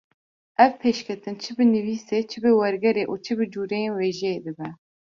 [0.63, 4.69] ev pêşketin çi bi nivîsê, çi bi wergerê û çi bi cûreyên wêjeyê dibe.